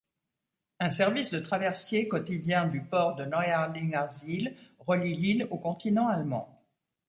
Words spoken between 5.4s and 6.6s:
au continent allemand.